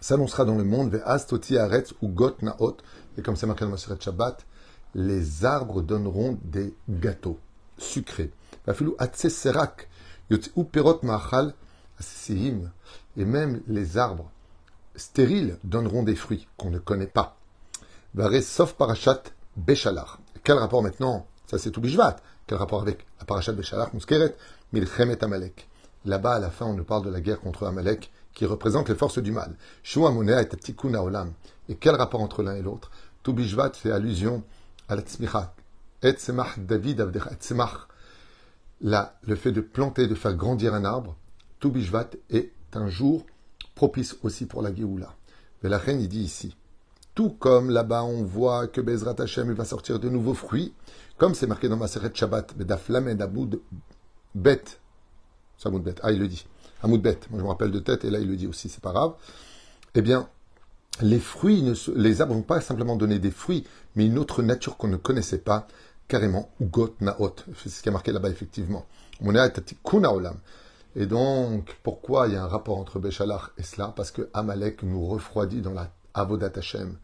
s'annoncera 0.00 0.44
dans 0.44 0.56
le 0.56 0.64
monde, 0.64 1.02
ou 2.02 2.08
Got 2.08 2.36
et 3.18 3.22
comme 3.22 3.36
c'est 3.36 3.46
marqué 3.46 3.64
dans 3.64 3.70
le 3.70 3.76
Shabbat, 4.00 4.44
les 4.94 5.44
arbres 5.44 5.82
donneront 5.82 6.38
des 6.42 6.74
gâteaux 6.88 7.38
sucrés. 7.78 8.32
Et 13.16 13.24
même 13.24 13.62
les 13.66 13.98
arbres 13.98 14.30
stériles 14.94 15.58
donneront 15.64 16.02
des 16.02 16.16
fruits 16.16 16.48
qu'on 16.56 16.70
ne 16.70 16.78
connaît 16.78 17.06
pas. 17.06 17.36
Sauf 18.42 18.74
parachat 18.74 19.22
Béchalar. 19.56 20.20
Quel 20.42 20.58
rapport 20.58 20.82
maintenant? 20.82 21.26
Ça 21.46 21.58
c'est 21.58 21.70
tout 21.70 21.80
bishvat. 21.80 22.16
Quel 22.46 22.58
rapport 22.58 22.82
avec 22.82 23.06
la 23.18 23.24
parachat 23.24 23.52
Béchalar 23.52 23.94
Muskeret 23.94 24.36
Milchemet 24.72 25.22
Amalek. 25.22 25.68
Là-bas, 26.04 26.34
à 26.34 26.38
la 26.38 26.50
fin, 26.50 26.66
on 26.66 26.74
nous 26.74 26.84
parle 26.84 27.04
de 27.04 27.10
la 27.10 27.20
guerre 27.20 27.40
contre 27.40 27.66
Amalek, 27.66 28.12
qui 28.36 28.44
représente 28.44 28.90
les 28.90 28.94
forces 28.94 29.18
du 29.18 29.32
mal. 29.32 29.56
Tikuna 29.82 31.02
Olam. 31.02 31.32
Et 31.70 31.74
quel 31.74 31.96
rapport 31.96 32.20
entre 32.20 32.42
l'un 32.42 32.54
et 32.54 32.62
l'autre? 32.62 32.90
Tout 33.22 33.32
bishvat 33.32 33.72
fait 33.72 33.90
allusion 33.90 34.44
à 34.88 34.94
la 34.94 35.02
tzmicha. 35.02 35.54
David 36.58 37.10
Là, 38.82 39.18
le 39.22 39.34
fait 39.34 39.52
de 39.52 39.62
planter, 39.62 40.06
de 40.06 40.14
faire 40.14 40.34
grandir 40.34 40.74
un 40.74 40.84
arbre, 40.84 41.16
tout 41.60 41.70
bishvat 41.70 42.10
est 42.28 42.52
un 42.74 42.88
jour 42.88 43.24
propice 43.74 44.18
aussi 44.22 44.44
pour 44.44 44.60
la 44.60 44.72
Géoula. 44.72 45.14
Mais 45.62 45.70
la 45.70 45.78
reine, 45.78 46.02
il 46.02 46.08
dit 46.08 46.20
ici, 46.22 46.54
tout 47.14 47.30
comme 47.30 47.70
là-bas 47.70 48.04
on 48.04 48.22
voit 48.22 48.68
que 48.68 48.82
Bezrat 48.82 49.16
Hashem 49.18 49.50
va 49.54 49.64
sortir 49.64 49.98
de 49.98 50.10
nouveaux 50.10 50.34
fruits, 50.34 50.74
comme 51.16 51.34
c'est 51.34 51.46
marqué 51.46 51.70
dans 51.70 51.78
ma 51.78 51.88
Seret 51.88 52.10
Shabbat, 52.12 52.54
Bedaflamed 52.54 53.22
Amoud 53.22 53.62
Bet, 54.34 54.62
Samoud 55.56 55.82
Bet, 55.82 55.94
ah 56.02 56.12
il 56.12 56.20
le 56.20 56.28
dit, 56.28 56.46
Amoud 56.82 57.02
Bet, 57.02 57.18
moi 57.30 57.40
je 57.40 57.44
me 57.44 57.48
rappelle 57.48 57.70
de 57.70 57.78
tête, 57.78 58.04
et 58.04 58.10
là 58.10 58.18
il 58.18 58.28
le 58.28 58.36
dit 58.36 58.46
aussi, 58.46 58.68
c'est 58.68 58.82
pas 58.82 58.92
grave, 58.92 59.14
eh 59.94 60.02
bien, 60.02 60.28
les 61.00 61.18
fruits, 61.20 61.64
les 61.94 62.20
arbres 62.20 62.34
n'ont 62.34 62.42
pas 62.42 62.60
simplement 62.60 62.96
donné 62.96 63.18
des 63.18 63.30
fruits, 63.30 63.64
mais 63.94 64.06
une 64.06 64.18
autre 64.18 64.42
nature 64.42 64.76
qu'on 64.76 64.88
ne 64.88 64.96
connaissait 64.96 65.38
pas, 65.38 65.66
carrément, 66.08 66.50
Ugot 66.60 66.94
Naot. 67.00 67.36
C'est 67.56 67.68
ce 67.68 67.82
qui 67.82 67.88
est 67.88 67.92
marqué 67.92 68.12
là-bas, 68.12 68.30
effectivement. 68.30 68.86
Et 70.94 71.06
donc, 71.06 71.76
pourquoi 71.82 72.28
il 72.28 72.34
y 72.34 72.36
a 72.36 72.44
un 72.44 72.48
rapport 72.48 72.78
entre 72.78 72.98
Béchalach 72.98 73.50
et 73.58 73.62
cela? 73.62 73.92
Parce 73.94 74.10
que 74.10 74.28
Amalek 74.32 74.82
nous 74.82 75.06
refroidit 75.06 75.60
dans 75.60 75.72
la 75.72 75.90
Avodat 76.14 76.52
Hashem. 76.56 76.96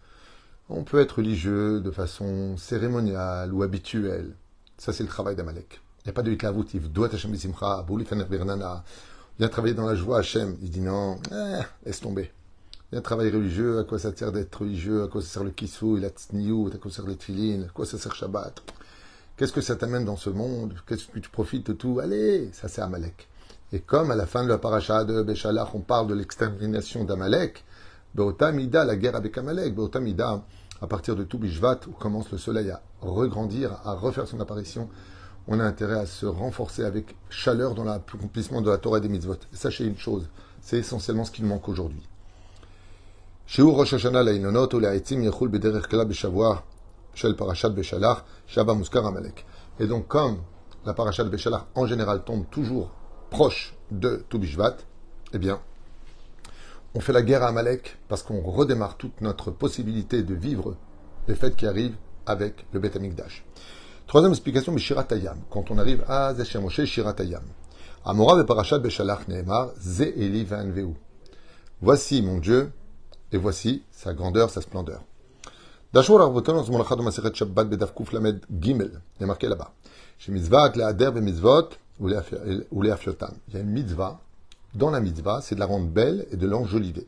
On 0.71 0.85
peut 0.85 1.01
être 1.01 1.19
religieux 1.19 1.81
de 1.81 1.91
façon 1.91 2.57
cérémoniale 2.57 3.53
ou 3.53 3.63
habituelle. 3.63 4.35
Ça, 4.79 4.93
c'est 4.93 5.03
le 5.03 5.09
travail 5.09 5.37
d'Amalek. 5.37 5.81
Il 6.01 6.09
n'y 6.09 6.11
a 6.11 6.15
pas 6.15 6.23
de 6.23 6.33
hitlavoutif. 6.33 6.91
Doit 6.91 7.13
Hashem 7.13 7.31
Bisimcha, 7.31 7.85
Viens 9.39 9.49
travailler 9.49 9.75
dans 9.75 9.87
la 9.87 9.95
joie 9.95 10.19
Hashem. 10.19 10.57
Il 10.63 10.71
dit 10.71 10.81
non, 10.81 11.19
eh, 11.31 11.63
laisse 11.87 12.01
tomber. 12.01 12.31
Il 12.91 12.95
y 12.95 12.97
a 12.97 12.99
un 12.99 13.03
travail 13.03 13.31
religieux, 13.31 13.79
à 13.79 13.85
quoi 13.85 13.99
ça 13.99 14.15
sert 14.15 14.33
d'être 14.33 14.55
religieux, 14.57 15.03
à 15.03 15.09
quoi 15.09 15.23
ça 15.23 15.29
sert 15.29 15.45
le 15.45 15.51
kissou, 15.51 15.97
la 15.97 16.11
tsniout, 16.11 16.71
à 16.75 16.77
quoi 16.77 16.91
ça 16.91 16.99
sert 16.99 17.07
les 17.07 17.17
tfilines, 17.17 17.65
à 17.65 17.69
quoi 17.69 17.87
ça 17.87 17.97
sert 17.97 18.15
Shabbat? 18.15 18.63
Qu'est-ce 19.37 19.53
que 19.53 19.63
ça 19.63 19.77
t'amène 19.77 20.05
dans 20.05 20.19
ce 20.19 20.29
monde? 20.29 20.75
Qu'est-ce 20.87 21.07
que 21.07 21.19
tu 21.19 21.31
profites 21.31 21.69
de 21.69 21.73
tout? 21.73 22.01
Allez, 22.01 22.51
ça 22.53 22.69
c'est 22.69 22.83
Amalek. 22.83 23.29
Et 23.73 23.81
comme 23.81 24.11
à 24.11 24.15
la 24.15 24.27
fin 24.27 24.45
de 24.45 24.49
la 24.51 24.59
paracha 24.59 25.05
de 25.05 25.23
Béchalach, 25.23 25.75
on 25.75 25.81
parle 25.81 26.07
de 26.07 26.15
l'extermination 26.15 27.05
d'Amalek, 27.05 27.65
Beotamida, 28.15 28.85
la 28.85 28.97
guerre 28.97 29.17
avec 29.17 29.39
Amalek, 29.39 29.75
Beotamida, 29.75 30.43
à 30.83 30.87
partir 30.87 31.17
de 31.17 31.25
tout 31.25 31.39
Bishvat, 31.39 31.81
où 31.89 31.93
commence 31.93 32.31
le 32.31 32.37
soleil 32.37 32.71
à 32.71 32.83
regrandir, 33.01 33.81
à 33.85 33.95
refaire 33.95 34.29
son 34.29 34.41
apparition, 34.41 34.91
on 35.49 35.61
a 35.61 35.65
intérêt 35.65 35.99
à 35.99 36.07
se 36.07 36.27
renforcer 36.27 36.85
avec 36.85 37.17
chaleur 37.31 37.75
dans 37.75 37.85
l'accomplissement 37.85 38.61
de 38.61 38.71
la 38.71 38.79
Torah 38.79 38.99
et 38.99 39.01
des 39.01 39.09
mitzvot. 39.09 39.35
Et 39.53 39.57
sachez 39.57 39.85
une 39.85 39.99
chose, 39.99 40.29
c'est 40.61 40.79
essentiellement 40.79 41.25
ce 41.25 41.31
qui 41.31 41.43
nous 41.43 41.49
manque 41.49 41.69
aujourd'hui. 41.69 42.03
Et 49.81 49.87
donc, 49.87 50.09
comme 50.09 50.39
la 50.87 50.95
Parashat 50.95 51.25
Beshalach, 51.25 51.67
en 51.75 51.87
général, 51.87 52.25
tombe 52.25 52.45
toujours 52.51 52.91
proche 53.31 53.75
de 53.91 54.25
Toubishvat, 54.29 54.77
eh 55.33 55.39
bien, 55.39 55.61
on 56.95 57.01
fait 57.01 57.13
la 57.13 57.23
guerre 57.23 57.43
à 57.43 57.49
Amalek 57.49 57.99
parce 58.09 58.23
qu'on 58.23 58.43
redémarre 58.43 58.97
toute 58.97 59.21
notre 59.21 59.51
possibilité 59.51 60.23
de 60.23 60.35
vivre 60.35 60.77
les 61.29 61.35
fêtes 61.35 61.57
qui 61.57 61.67
arrivent 61.67 61.97
avec 62.27 62.67
le 62.73 62.81
Beth 62.81 62.97
Amikdash. 62.97 63.45
Troisième 64.13 64.33
explication, 64.33 64.77
Shiratayam. 64.77 65.39
Quand 65.49 65.71
on 65.71 65.79
arrive 65.79 66.05
à 66.07 66.35
Zeshem 66.35 66.61
Moshe, 66.61 66.85
Shiratayam. 66.85 67.45
Amora 68.05 68.37
de 68.37 68.43
Parashat 68.43 68.79
Beshalach 68.79 69.27
Nehemar, 69.27 69.71
Ze 69.81 70.03
Eli 70.03 70.47
Voici 71.81 72.21
mon 72.21 72.37
Dieu, 72.37 72.71
et 73.33 73.39
voici 73.39 73.83
sa 73.91 74.13
grandeur, 74.13 74.51
sa 74.51 74.61
splendeur. 74.61 75.03
Dashur 75.95 76.21
Arvoton, 76.21 76.63
Zmolachad 76.63 77.01
Maseret 77.01 77.33
Shabbat 77.33 77.71
Bedaf 77.71 77.95
Kuf 77.95 78.13
Lamed 78.13 78.43
Gimel. 78.61 79.01
Il 79.19 79.23
est 79.23 79.27
marqué 79.27 79.49
là-bas. 79.49 79.73
Chez 80.19 80.31
Mitzvah, 80.31 80.73
Leader 80.75 81.17
et 81.17 81.21
Mitzvot, 81.23 81.71
ou 81.99 82.09
les 82.83 82.91
Afiotam. 82.91 83.33
Il 83.49 83.55
y 83.55 83.57
a 83.57 83.61
une 83.61 83.71
mitzvah 83.71 84.21
dans 84.75 84.91
la 84.91 85.01
mitzvah, 85.01 85.41
c'est 85.41 85.55
de 85.55 85.61
la 85.61 85.65
rendre 85.65 85.89
belle 85.89 86.27
et 86.31 86.37
de 86.37 86.47
l'enjoliver. 86.47 87.07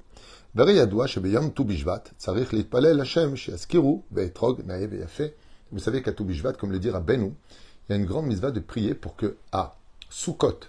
Vous 5.75 5.81
savez 5.81 6.03
qu'à 6.03 6.13
Toubishvat, 6.13 6.53
comme 6.53 6.71
le 6.71 6.79
dit 6.79 6.89
Rabbeinu, 6.89 7.33
il 7.89 7.93
y 7.93 7.95
a 7.95 7.97
une 7.97 8.07
grande 8.07 8.27
mitzvah 8.27 8.53
de 8.53 8.61
prier 8.61 8.95
pour 8.95 9.17
que 9.17 9.37
à 9.51 9.75
Sukkot, 10.09 10.61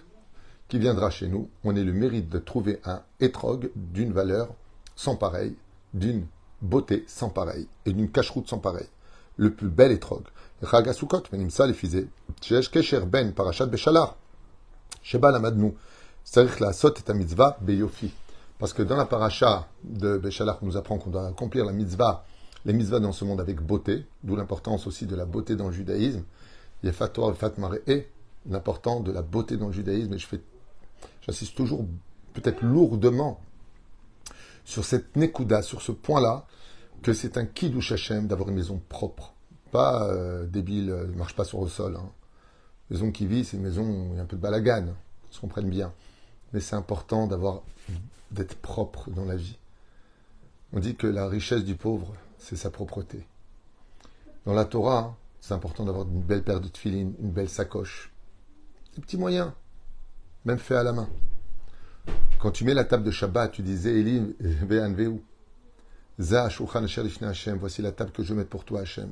qui 0.66 0.80
viendra 0.80 1.10
chez 1.10 1.28
nous, 1.28 1.48
on 1.62 1.76
ait 1.76 1.84
le 1.84 1.92
mérite 1.92 2.28
de 2.28 2.40
trouver 2.40 2.80
un 2.84 3.02
étrog 3.20 3.70
d'une 3.76 4.12
valeur 4.12 4.48
sans 4.96 5.14
pareil, 5.14 5.54
d'une 5.94 6.26
beauté 6.60 7.04
sans 7.06 7.28
pareil 7.28 7.68
et 7.86 7.92
d'une 7.92 8.10
cacheroute 8.10 8.48
sans 8.48 8.58
pareil. 8.58 8.88
Le 9.36 9.54
plus 9.54 9.68
bel 9.68 9.92
étrog. 9.92 10.24
Chag 10.68 10.90
Sukkot, 10.90 11.22
Menimsa, 11.30 11.68
les 11.68 11.74
fisés. 11.74 12.08
Kesher 12.40 13.06
Ben, 13.06 13.32
Parashat 13.32 13.66
Beshalar. 13.66 14.16
Sheba 15.02 15.30
Lamadnu. 15.30 15.72
Que 16.34 16.64
la 16.64 16.72
sot 16.72 16.94
un 17.06 17.14
mitzvah 17.14 17.58
beyofi. 17.60 18.12
Parce 18.58 18.72
que 18.72 18.82
dans 18.82 18.96
la 18.96 19.06
paracha 19.06 19.68
de 19.84 20.18
Béchalar, 20.18 20.58
on 20.62 20.66
nous 20.66 20.76
apprend 20.76 20.98
qu'on 20.98 21.10
doit 21.10 21.28
accomplir 21.28 21.64
la 21.64 21.72
mitzvah, 21.72 22.24
les 22.66 22.72
mitzvahs 22.72 23.00
dans 23.00 23.12
ce 23.12 23.24
monde 23.24 23.40
avec 23.40 23.62
beauté, 23.62 24.04
d'où 24.24 24.34
l'importance 24.34 24.88
aussi 24.88 25.06
de 25.06 25.14
la 25.14 25.24
beauté 25.24 25.54
dans 25.54 25.68
le 25.68 25.72
judaïsme. 25.72 26.24
Il 26.82 26.86
y 26.86 26.90
a 26.90 26.92
fatwa 26.92 27.32
fatmare 27.32 27.76
et 27.86 28.08
l'important 28.50 29.00
de 29.00 29.12
la 29.12 29.22
beauté 29.22 29.56
dans 29.56 29.68
le 29.68 29.72
judaïsme. 29.72 30.12
Et 30.14 30.18
je 30.18 30.26
fais, 30.26 30.40
j'insiste 31.22 31.56
toujours 31.56 31.86
peut-être 32.34 32.62
lourdement 32.62 33.40
sur 34.64 34.84
cette 34.84 35.14
nekuda, 35.14 35.62
sur 35.62 35.80
ce 35.80 35.92
point-là, 35.92 36.44
que 37.02 37.12
c'est 37.12 37.38
un 37.38 37.46
kiddush 37.46 37.92
Hashem 37.92 38.26
d'avoir 38.26 38.48
une 38.48 38.56
maison 38.56 38.82
propre. 38.88 39.32
Pas 39.70 40.08
euh, 40.08 40.44
débile, 40.44 40.86
ne 40.86 41.16
marche 41.16 41.36
pas 41.36 41.44
sur 41.44 41.62
le 41.62 41.68
sol. 41.68 41.96
Hein. 41.96 42.10
Maison 42.90 43.12
qui 43.12 43.26
vit, 43.26 43.44
c'est 43.44 43.56
une 43.56 43.62
maison 43.62 43.84
où 43.84 44.10
il 44.12 44.16
y 44.16 44.18
a 44.18 44.22
un 44.22 44.26
peu 44.26 44.36
de 44.36 44.42
balagane, 44.42 44.92
on 45.28 45.32
se 45.32 45.40
comprenne 45.40 45.70
bien. 45.70 45.92
Mais 46.52 46.58
c'est 46.58 46.76
important 46.76 47.28
d'avoir 47.28 47.62
d'être 48.32 48.56
propre 48.56 49.08
dans 49.10 49.24
la 49.24 49.36
vie. 49.36 49.56
On 50.72 50.80
dit 50.80 50.96
que 50.96 51.06
la 51.06 51.28
richesse 51.28 51.64
du 51.64 51.76
pauvre, 51.76 52.12
c'est 52.38 52.56
sa 52.56 52.70
propreté. 52.70 53.26
Dans 54.44 54.54
la 54.54 54.64
Torah, 54.64 55.16
c'est 55.40 55.54
important 55.54 55.84
d'avoir 55.84 56.06
une 56.06 56.22
belle 56.22 56.42
paire 56.42 56.60
de 56.60 56.68
tefilines, 56.68 57.14
une 57.20 57.30
belle 57.30 57.48
sacoche. 57.48 58.12
Des 58.94 59.02
petits 59.02 59.16
moyens, 59.16 59.52
même 60.44 60.58
fait 60.58 60.76
à 60.76 60.82
la 60.82 60.92
main. 60.92 61.08
Quand 62.38 62.50
tu 62.50 62.64
mets 62.64 62.74
la 62.74 62.84
table 62.84 63.04
de 63.04 63.10
Shabbat, 63.10 63.52
tu 63.52 63.62
dis 63.62 63.76
Ze'elim 63.76 64.34
ve'anveu. 64.40 65.20
Voici 66.18 67.82
la 67.82 67.92
table 67.92 68.10
que 68.10 68.22
je 68.22 68.34
mets 68.34 68.44
pour 68.44 68.64
toi, 68.64 68.80
Hashem. 68.80 69.10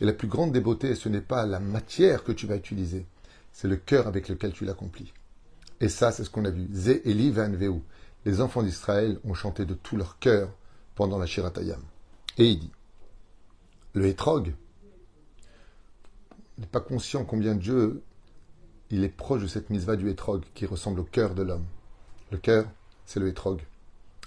Et 0.00 0.04
la 0.04 0.12
plus 0.12 0.28
grande 0.28 0.52
des 0.52 0.60
beautés, 0.60 0.94
ce 0.94 1.08
n'est 1.08 1.20
pas 1.20 1.46
la 1.46 1.58
matière 1.58 2.22
que 2.22 2.32
tu 2.32 2.46
vas 2.46 2.56
utiliser, 2.56 3.06
c'est 3.52 3.68
le 3.68 3.76
cœur 3.76 4.06
avec 4.06 4.28
lequel 4.28 4.52
tu 4.52 4.64
l'accomplis. 4.64 5.12
Et 5.80 5.88
ça, 5.88 6.12
c'est 6.12 6.24
ce 6.24 6.30
qu'on 6.30 6.44
a 6.44 6.50
vu. 6.50 6.68
Ze'eli 6.72 7.30
ve'anveu 7.30 7.80
les 8.24 8.40
enfants 8.40 8.62
d'Israël 8.62 9.18
ont 9.24 9.34
chanté 9.34 9.64
de 9.64 9.74
tout 9.74 9.96
leur 9.96 10.18
cœur 10.18 10.50
pendant 10.94 11.18
la 11.18 11.26
Shiratayam. 11.26 11.80
Et 12.38 12.50
il 12.50 12.60
dit, 12.60 12.70
le 13.94 14.06
hétrog 14.06 14.54
n'est 16.58 16.66
pas 16.66 16.80
conscient 16.80 17.24
combien 17.24 17.54
Dieu, 17.54 18.02
il 18.90 19.04
est 19.04 19.08
proche 19.08 19.42
de 19.42 19.46
cette 19.48 19.70
misva 19.70 19.96
du 19.96 20.08
hétrog 20.08 20.44
qui 20.54 20.64
ressemble 20.64 21.00
au 21.00 21.04
cœur 21.04 21.34
de 21.34 21.42
l'homme. 21.42 21.66
Le 22.30 22.38
cœur, 22.38 22.66
c'est 23.04 23.20
le 23.20 23.28
hétrog. 23.28 23.60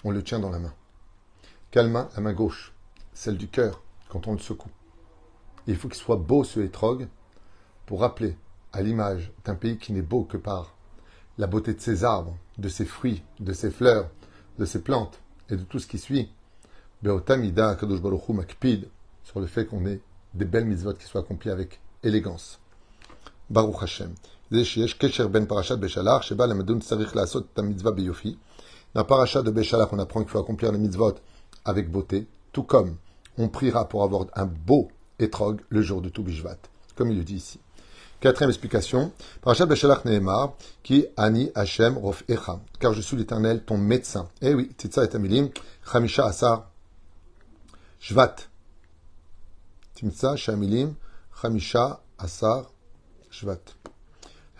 On 0.03 0.11
le 0.11 0.23
tient 0.23 0.39
dans 0.39 0.49
la 0.49 0.59
main. 0.59 0.73
Quelle 1.71 1.91
La 1.91 2.21
main 2.21 2.33
gauche, 2.33 2.73
celle 3.13 3.37
du 3.37 3.47
cœur, 3.47 3.81
quand 4.09 4.27
on 4.27 4.33
le 4.33 4.39
secoue. 4.39 4.71
il 5.67 5.77
faut 5.77 5.87
qu'il 5.87 6.01
soit 6.01 6.17
beau 6.17 6.43
ce 6.43 6.59
hétrog 6.59 7.07
pour 7.85 8.01
rappeler 8.01 8.35
à 8.73 8.81
l'image 8.81 9.31
d'un 9.45 9.55
pays 9.55 9.77
qui 9.77 9.93
n'est 9.93 10.01
beau 10.01 10.23
que 10.23 10.37
par 10.37 10.75
la 11.37 11.47
beauté 11.47 11.73
de 11.73 11.79
ses 11.79 12.03
arbres, 12.03 12.37
de 12.57 12.67
ses 12.67 12.85
fruits, 12.85 13.23
de 13.39 13.53
ses 13.53 13.71
fleurs, 13.71 14.09
de 14.59 14.65
ses 14.65 14.81
plantes 14.81 15.21
et 15.49 15.55
de 15.55 15.63
tout 15.63 15.79
ce 15.79 15.87
qui 15.87 15.97
suit. 15.97 16.29
Beotamida 17.03 17.75
Kadosh 17.75 17.99
Baruch 17.99 18.29
Makpid 18.29 18.87
sur 19.23 19.39
le 19.39 19.47
fait 19.47 19.65
qu'on 19.65 19.85
ait 19.85 19.99
des 20.33 20.45
belles 20.45 20.65
mitzvot 20.65 20.93
qui 20.93 21.05
soient 21.05 21.21
accomplies 21.21 21.49
avec 21.49 21.79
élégance. 22.03 22.59
Baruch 23.49 23.81
Hashem. 23.81 24.13
Ben 24.51 25.47
parashat 25.47 25.77
Beshalach, 25.77 26.23
Sheba 26.23 26.45
laasot 26.45 27.41
ta 27.55 27.61
mitzvah 27.61 27.91
beyofi. 27.91 28.37
Dans 28.93 29.05
parashat 29.05 29.41
de 29.41 29.49
Beshalach, 29.49 29.93
on 29.93 29.99
apprend 29.99 30.21
qu'il 30.21 30.29
faut 30.29 30.39
accomplir 30.39 30.71
les 30.71 30.77
mitzvot 30.77 31.15
avec 31.63 31.89
beauté, 31.89 32.27
tout 32.51 32.63
comme 32.63 32.97
on 33.37 33.47
priera 33.47 33.87
pour 33.87 34.03
avoir 34.03 34.25
un 34.35 34.45
beau 34.45 34.89
étrog 35.19 35.61
le 35.69 35.81
jour 35.81 36.01
de 36.01 36.09
Toubishvat, 36.09 36.57
comme 36.95 37.11
il 37.11 37.17
le 37.17 37.23
dit 37.23 37.35
ici. 37.35 37.59
Quatrième 38.19 38.49
explication. 38.49 39.11
Parashat 39.41 39.65
Beshalach 39.65 40.05
Nehemar, 40.05 40.53
qui 40.83 41.07
Ani 41.17 41.49
Hashem 41.55 41.97
Rof 41.97 42.23
Echa. 42.27 42.59
Car 42.79 42.93
je 42.93 43.01
suis 43.01 43.17
l'éternel, 43.17 43.63
ton 43.63 43.77
médecin. 43.77 44.27
Eh 44.41 44.53
oui, 44.53 44.69
Titsa 44.77 45.05
et 45.05 45.15
Amilim, 45.15 45.49
Chamisha 45.91 46.25
Asar 46.25 46.70
Shvat. 48.01 48.49
Timtsa 49.93 50.35
Shamilim, 50.35 50.95
Chamisha 51.39 51.99
Asar 52.17 52.65
Shvat. 53.31 53.75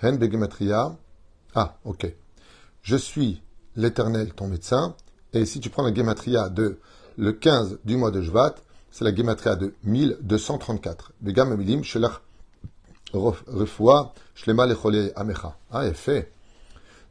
Hen 0.04 0.18
Begematria. 0.18 0.96
Ah, 1.56 1.76
ok. 1.84 2.14
Je 2.84 2.96
suis 2.96 3.42
l'éternel, 3.76 4.34
ton 4.34 4.48
médecin. 4.48 4.96
Et 5.34 5.46
si 5.46 5.60
tu 5.60 5.72
prends 5.72 5.82
la 5.82 5.94
gematria 5.94 6.50
de 6.50 6.80
le 7.18 7.32
15 7.32 7.80
du 7.84 7.98
mois 7.98 8.12
de 8.12 8.22
Shvat, 8.22 8.56
c'est 8.92 9.06
la 9.06 9.16
gematria 9.16 9.56
de 9.56 9.74
1234. 9.86 11.14
Begam 11.22 11.52
Amilim, 11.52 11.84
Shelach 11.84 12.22
Refoua, 13.14 14.14
Amecha. 15.16 15.58
Ah, 15.72 15.92
fait. 15.94 16.32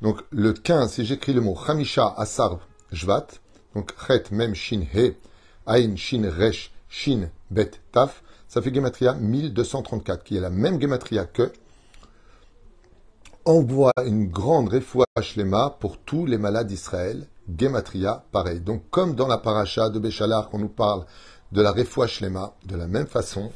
Donc, 0.00 0.20
le 0.30 0.52
15, 0.52 0.92
si 0.92 1.04
j'écris 1.04 1.32
le 1.32 1.40
mot 1.40 1.56
Chamisha 1.56 2.14
Asar 2.16 2.60
Jvat, 2.92 3.26
donc 3.74 3.92
Chet 4.06 4.30
Mem 4.30 4.54
Shin 4.54 4.82
He, 4.94 5.16
Ain 5.66 5.96
Shin 5.96 6.28
Resh 6.28 6.72
Shin 6.88 7.30
Bet 7.50 7.72
Taf, 7.92 8.22
ça 8.48 8.60
fait 8.60 8.74
Gematria 8.74 9.14
1234, 9.14 10.24
qui 10.24 10.36
est 10.36 10.40
la 10.40 10.50
même 10.50 10.80
Gematria 10.80 11.24
que 11.24 11.52
envoie 13.44 13.92
une 14.04 14.28
grande 14.28 14.68
refoua 14.68 15.06
shlema 15.20 15.76
pour 15.80 15.98
tous 15.98 16.26
les 16.26 16.38
malades 16.38 16.66
d'Israël. 16.66 17.26
Gematria, 17.58 18.24
pareil. 18.32 18.60
Donc, 18.60 18.82
comme 18.90 19.14
dans 19.14 19.26
la 19.26 19.38
paracha 19.38 19.88
de 19.88 19.98
Béchalar, 19.98 20.50
qu'on 20.50 20.58
nous 20.58 20.68
parle 20.68 21.04
de 21.52 21.62
la 21.62 21.72
refoua 21.72 22.06
shlema, 22.06 22.54
de 22.66 22.76
la 22.76 22.86
même 22.86 23.06
façon, 23.06 23.50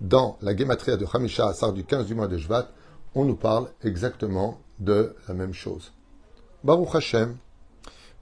dans 0.00 0.38
la 0.40 0.56
Gematria 0.56 0.96
de 0.96 1.06
Hamisha 1.12 1.48
Asar 1.48 1.72
du 1.72 1.84
15 1.84 2.06
du 2.06 2.14
mois 2.14 2.28
de 2.28 2.36
Jvat, 2.36 2.68
on 3.14 3.24
nous 3.24 3.36
parle 3.36 3.68
exactement 3.82 4.58
de 4.78 5.14
la 5.28 5.34
même 5.34 5.54
chose. 5.54 5.92
Baruch 6.62 6.94
Hashem. 6.94 7.36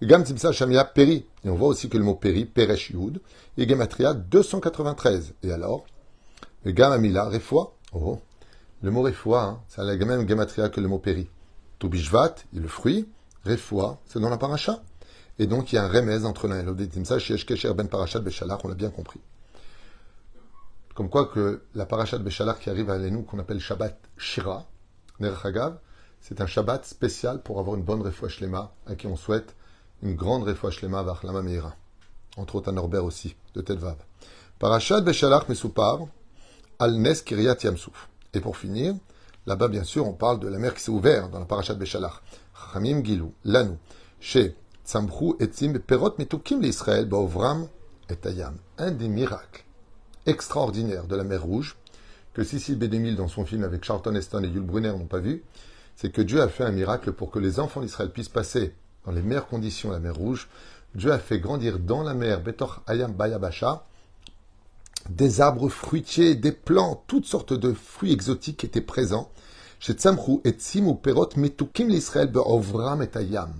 Gam 0.02 0.25
Shamia 0.26 0.85
Peri. 0.85 1.26
Et 1.44 1.50
on 1.50 1.54
voit 1.54 1.68
aussi 1.68 1.88
que 1.88 1.97
le 1.97 2.04
mot 2.04 2.14
Peri, 2.14 2.44
Peresh 2.44 2.90
Yud, 2.90 3.21
et 3.56 3.68
Gematria 3.68 4.14
293. 4.14 5.35
Et 5.42 5.52
alors 5.52 5.87
Gam 6.66 6.92
Amila, 6.92 7.28
Refoua. 7.28 7.75
Oh, 7.92 8.21
le 8.82 8.90
mot 8.90 9.02
Refoua, 9.02 9.42
hein, 9.42 9.61
c'est 9.68 9.82
la 9.82 9.97
même 9.97 10.28
Gematria 10.28 10.68
que 10.68 10.80
le 10.80 10.88
mot 10.88 10.99
Peri. 10.99 11.28
Toubishvat, 11.78 12.35
le 12.52 12.68
fruit. 12.68 13.09
Refoua, 13.44 14.00
c'est 14.06 14.21
dans 14.21 14.28
la 14.28 14.38
paracha. 14.38 14.82
Et 15.38 15.47
donc 15.47 15.73
il 15.73 15.76
y 15.76 15.78
a 15.78 15.85
un 15.85 15.88
remèze 15.88 16.25
entre 16.25 16.47
l'un 16.49 16.61
et 16.61 16.62
l'autre. 16.62 16.85
Kesher 17.47 17.75
Ben 17.75 17.88
Parashat 17.88 18.21
Beshalach, 18.21 18.64
on 18.64 18.68
l'a 18.68 18.75
bien 18.75 18.90
compris. 18.90 19.21
Comme 20.94 21.09
quoi 21.09 21.26
que 21.26 21.62
la 21.75 21.87
parachat 21.87 22.18
Béchalar 22.18 22.59
qui 22.59 22.71
arrive 22.71 22.90
à 22.90 22.99
nous, 22.99 23.23
qu'on 23.23 23.38
appelle 23.38 23.61
Shabbat 23.61 23.99
Shira, 24.18 24.66
Nerchagav, 25.21 25.78
c'est 26.21 26.40
un 26.40 26.47
Shabbat 26.47 26.85
spécial 26.85 27.40
pour 27.42 27.59
avoir 27.59 27.76
une 27.76 27.82
bonne 27.82 28.02
refouach 28.02 28.40
lema, 28.40 28.73
à 28.87 28.94
qui 28.94 29.06
on 29.06 29.16
souhaite 29.16 29.56
une 30.02 30.14
grande 30.14 30.44
refouach 30.44 30.82
lema 30.82 31.02
vers 31.02 31.21
Lama 31.25 31.42
Meira. 31.42 31.75
Entre 32.37 32.56
autres 32.56 32.71
à 32.71 32.73
Norbert 32.73 33.04
aussi, 33.04 33.37
de 33.54 33.61
Telvav. 33.61 33.97
Parachat 34.59 35.00
Béchalar 35.00 35.44
Mesupar, 35.49 36.00
Al 36.78 36.94
Nes 36.94 37.23
Kiryat 37.25 37.56
Yamsouf. 37.62 38.09
Et 38.35 38.40
pour 38.40 38.56
finir, 38.56 38.94
là-bas, 39.47 39.68
bien 39.68 39.85
sûr, 39.85 40.06
on 40.06 40.14
parle 40.14 40.40
de 40.40 40.49
la 40.49 40.59
mer 40.59 40.75
qui 40.75 40.82
s'est 40.82 40.90
ouverte 40.90 41.30
dans 41.30 41.38
la 41.38 41.44
parachat 41.44 41.75
Béchalar. 41.75 42.23
Chamim 42.73 43.04
Gilou, 43.04 43.32
Lanou, 43.44 43.76
chez 44.21 44.56
Tzamchou 44.85 45.37
Etzim 45.40 45.78
Perot 45.78 46.14
Metukim 46.18 46.61
l'Israël, 46.61 47.06
Baovram 47.06 47.68
et 48.09 48.26
Ayam. 48.26 48.56
Un 48.78 48.90
des 48.90 49.09
miracles 49.09 49.64
extraordinaire 50.26 51.06
de 51.06 51.16
la 51.16 51.25
mer 51.25 51.42
Rouge, 51.42 51.76
que 52.35 52.44
Cécile 52.44 52.78
B2000 52.78 53.16
dans 53.16 53.28
son 53.28 53.44
film 53.44 53.64
avec 53.64 53.85
Charlton 53.85 54.14
Heston 54.14 54.44
et 54.44 54.49
Yul 54.49 54.62
Brunner 54.62 54.90
n'ont 54.90 55.06
pas 55.06 55.18
vu, 55.18 55.42
c'est 55.97 56.11
que 56.11 56.23
Dieu 56.23 56.40
a 56.40 56.49
fait 56.49 56.64
un 56.64 56.71
miracle 56.71 57.12
pour 57.12 57.30
que 57.30 57.38
les 57.38 57.61
enfants 57.61 57.80
d'Israël 57.80 58.11
puissent 58.11 58.28
passer 58.28 58.75
dans 59.04 59.12
les 59.12 59.23
meilleures 59.23 59.49
conditions 59.49 59.90
la 59.90 59.99
mer 59.99 60.14
Rouge. 60.14 60.49
Dieu 60.94 61.12
a 61.12 61.18
fait 61.18 61.38
grandir 61.38 61.78
dans 61.78 62.02
la 62.02 62.14
mer 62.14 62.42
Betor 62.42 62.82
Ayam 62.87 63.12
Bayabasha 63.12 63.85
des 65.09 65.40
arbres 65.40 65.68
fruitiers, 65.68 66.35
des 66.35 66.52
plants, 66.52 67.02
toutes 67.06 67.26
sortes 67.26 67.52
de 67.52 67.73
fruits 67.73 68.12
exotiques 68.12 68.64
étaient 68.64 68.80
présents. 68.80 69.30
Chez 69.80 69.97
et 70.44 70.56
Perot 71.02 71.28
Metukim 71.37 71.88
l'Israël 71.88 72.30
Be'ovram 72.30 73.02
et 73.02 73.11
Ayam. 73.16 73.52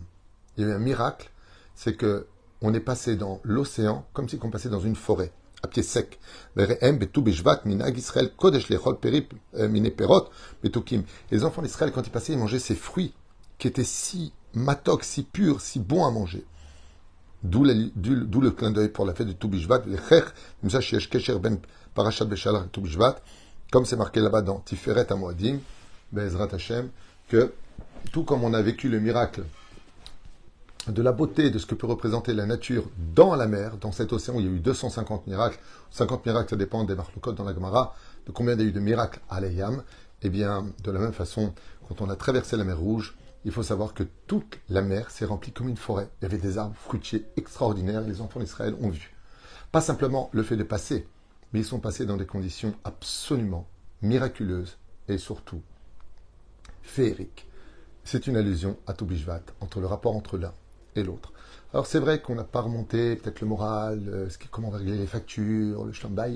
Il 0.57 0.63
y 0.63 0.67
a 0.67 0.71
eu 0.71 0.73
un 0.73 0.79
miracle, 0.79 1.31
c'est 1.75 1.97
que 1.97 2.27
on 2.61 2.73
est 2.75 2.81
passé 2.81 3.17
dans 3.17 3.41
l'océan 3.43 4.07
comme 4.13 4.29
si 4.29 4.39
on 4.41 4.51
passait 4.51 4.69
dans 4.69 4.79
une 4.79 4.95
forêt 4.95 5.33
à 5.65 5.69
pied 5.69 5.83
sec. 5.83 6.21
Euh, 6.59 6.67
les 11.31 11.45
enfants 11.45 11.63
d'Israël, 11.63 11.93
quand 11.93 12.07
ils 12.07 12.11
passaient, 12.11 12.33
ils 12.33 12.39
mangeaient 12.39 12.59
ces 12.59 12.75
fruits 12.75 13.15
qui 13.59 13.69
était 13.69 13.85
si 13.85 14.33
matok, 14.55 15.05
si 15.05 15.23
pur, 15.23 15.61
si 15.61 15.81
bon 15.81 16.05
à 16.05 16.11
manger. 16.11 16.45
D'où 17.43 17.65
le 17.65 18.51
clin 18.51 18.71
d'œil 18.71 18.89
pour 18.89 19.05
la 19.05 19.15
fête 19.15 19.27
de 19.27 19.33
Toubishvat, 19.33 19.81
ben 21.41 21.59
parashat 21.95 22.27
comme 23.73 23.87
c'est 23.87 23.97
marqué 23.97 24.21
là-bas 24.21 24.43
dans 24.43 24.61
Tiferet 24.61 25.11
Amoadim, 25.11 25.59
Bezrat 26.13 26.49
Hashem, 26.53 26.91
que 27.29 27.53
tout 28.13 28.23
comme 28.23 28.45
on 28.45 28.53
a 28.53 28.61
vécu 28.61 28.89
le 28.89 29.01
miracle 29.01 29.45
de 30.89 31.03
la 31.03 31.13
beauté 31.13 31.51
de 31.51 31.59
ce 31.59 31.67
que 31.67 31.75
peut 31.75 31.87
représenter 31.87 32.35
la 32.35 32.45
nature 32.45 32.85
dans 33.15 33.35
la 33.35 33.47
mer, 33.47 33.77
dans 33.81 33.93
cet 33.93 34.13
océan 34.13 34.35
où 34.35 34.41
il 34.41 34.47
y 34.47 34.49
a 34.49 34.53
eu 34.53 34.59
250 34.59 35.27
miracles, 35.27 35.59
50 35.91 36.27
miracles 36.27 36.51
ça 36.51 36.57
dépend 36.57 36.85
des 36.85 36.95
marlocotes 36.95 37.37
dans 37.37 37.45
la 37.45 37.55
Gemara, 37.55 37.95
de 38.27 38.33
combien 38.33 38.55
il 38.55 38.61
y 38.61 38.65
a 38.65 38.67
eu 38.67 38.73
de 38.73 38.81
miracles 38.81 39.21
à 39.31 39.41
l'Ayam, 39.41 39.83
eh 40.23 40.29
bien, 40.29 40.67
de 40.83 40.91
la 40.91 40.99
même 41.01 41.13
façon, 41.13 41.53
quand 41.89 42.01
on 42.03 42.11
a 42.11 42.17
traversé 42.17 42.57
la 42.57 42.65
mer 42.65 42.79
Rouge, 42.79 43.17
il 43.45 43.53
faut 43.53 43.63
savoir 43.63 43.95
que 43.95 44.05
toute 44.27 44.61
la 44.69 44.83
mer 44.83 45.11
s'est 45.11 45.25
remplie 45.25 45.53
comme 45.53 45.69
une 45.69 45.77
forêt. 45.77 46.11
Il 46.21 46.25
y 46.25 46.27
avait 46.27 46.39
des 46.39 46.59
arbres 46.59 46.77
fruitiers 46.77 47.27
extraordinaires, 47.37 48.03
les 48.03 48.21
enfants 48.21 48.41
d'Israël 48.41 48.77
ont 48.81 48.91
vu. 48.91 49.15
Pas 49.73 49.81
simplement 49.81 50.31
le 50.33 50.43
fait 50.43 50.57
de 50.57 50.63
passer, 50.63 51.09
mais 51.53 51.61
ils 51.61 51.65
sont 51.65 51.81
passés 51.81 52.07
dans 52.07 52.17
des 52.17 52.27
conditions 52.27 52.75
absolument 52.85 53.67
miraculeuses 54.01 54.79
et 55.09 55.19
surtout 55.19 55.63
féeriques. 56.83 57.49
C'est 58.05 58.27
une 58.27 58.37
allusion 58.37 58.77
à 58.87 58.93
Toubishvat, 58.93 59.43
entre 59.61 59.81
le 59.81 59.87
rapport 59.87 60.17
entre 60.17 60.39
l'un 60.39 60.55
et 60.97 61.03
l'autre. 61.03 61.33
Alors 61.73 61.87
c'est 61.87 62.01
vrai 62.01 62.21
qu'on 62.21 62.35
n'a 62.35 62.45
pas 62.45 62.61
remonté 62.61 63.17
peut-être 63.17 63.41
le 63.41 63.47
moral, 63.47 64.09
euh, 64.09 64.29
ce 64.29 64.39
qui, 64.39 64.49
comment 64.49 64.71
régler 64.71 64.99
les 64.99 65.07
factures, 65.07 65.85
le 65.85 65.93
shlambait, 65.93 66.33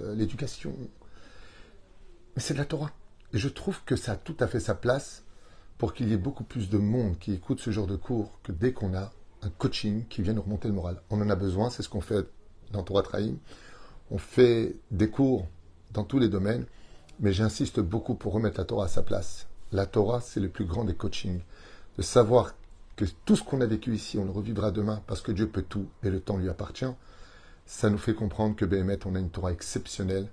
euh, 0.00 0.14
l'éducation. 0.14 0.74
Mais 2.34 2.42
c'est 2.42 2.54
de 2.54 2.58
la 2.58 2.64
Torah. 2.64 2.90
Et 3.32 3.38
je 3.38 3.48
trouve 3.48 3.82
que 3.84 3.96
ça 3.96 4.12
a 4.12 4.16
tout 4.16 4.36
à 4.40 4.46
fait 4.46 4.60
sa 4.60 4.74
place 4.74 5.24
pour 5.78 5.92
qu'il 5.94 6.08
y 6.08 6.12
ait 6.12 6.18
beaucoup 6.18 6.44
plus 6.44 6.68
de 6.68 6.78
monde 6.78 7.18
qui 7.18 7.32
écoute 7.32 7.60
ce 7.60 7.70
genre 7.70 7.86
de 7.86 7.96
cours 7.96 8.38
que 8.42 8.52
dès 8.52 8.72
qu'on 8.72 8.94
a 8.94 9.12
un 9.42 9.50
coaching 9.50 10.04
qui 10.08 10.22
vient 10.22 10.32
nous 10.32 10.42
remonter 10.42 10.68
le 10.68 10.74
moral. 10.74 11.00
On 11.10 11.20
en 11.20 11.28
a 11.28 11.36
besoin, 11.36 11.70
c'est 11.70 11.82
ce 11.82 11.88
qu'on 11.88 12.00
fait 12.00 12.26
dans 12.72 12.82
Torah 12.82 13.02
Trahim. 13.02 13.36
On 14.10 14.18
fait 14.18 14.76
des 14.90 15.10
cours 15.10 15.46
dans 15.92 16.04
tous 16.04 16.18
les 16.18 16.28
domaines, 16.28 16.64
mais 17.20 17.32
j'insiste 17.32 17.80
beaucoup 17.80 18.14
pour 18.14 18.32
remettre 18.32 18.58
la 18.58 18.64
Torah 18.64 18.86
à 18.86 18.88
sa 18.88 19.02
place. 19.02 19.46
La 19.72 19.86
Torah, 19.86 20.20
c'est 20.20 20.40
le 20.40 20.48
plus 20.48 20.64
grand 20.64 20.84
des 20.84 20.94
coachings. 20.94 21.40
De 21.98 22.02
savoir 22.02 22.54
que 22.96 23.04
tout 23.24 23.36
ce 23.36 23.42
qu'on 23.42 23.60
a 23.60 23.66
vécu 23.66 23.94
ici, 23.94 24.18
on 24.18 24.24
le 24.24 24.30
revivra 24.30 24.70
demain 24.70 25.02
parce 25.06 25.20
que 25.20 25.32
Dieu 25.32 25.48
peut 25.48 25.62
tout 25.62 25.86
et 26.02 26.10
le 26.10 26.20
temps 26.20 26.36
lui 26.36 26.48
appartient, 26.48 26.92
ça 27.66 27.90
nous 27.90 27.98
fait 27.98 28.14
comprendre 28.14 28.56
que 28.56 28.64
Béhémet, 28.64 28.98
on 29.06 29.14
a 29.14 29.20
une 29.20 29.30
Torah 29.30 29.52
exceptionnelle 29.52 30.28